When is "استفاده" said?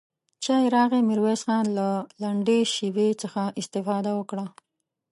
3.61-4.11